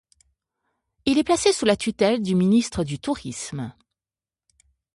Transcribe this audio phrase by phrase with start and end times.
[1.05, 3.71] Il est placé sous la tutelle du ministère du Tourisme.